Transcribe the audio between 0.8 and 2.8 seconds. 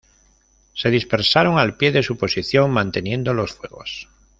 dispersaron al pie de su posición,